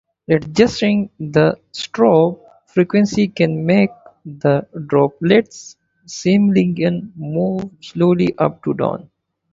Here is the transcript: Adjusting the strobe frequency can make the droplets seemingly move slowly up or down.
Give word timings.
Adjusting 0.27 1.11
the 1.19 1.55
strobe 1.73 2.39
frequency 2.65 3.27
can 3.27 3.67
make 3.67 3.91
the 4.25 4.67
droplets 4.87 5.75
seemingly 6.07 7.03
move 7.15 7.69
slowly 7.81 8.33
up 8.39 8.65
or 8.65 8.73
down. 8.73 9.11